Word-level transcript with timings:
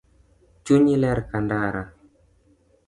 Chunyi 0.63 0.95
ler 1.01 1.19
kandara 1.29 1.83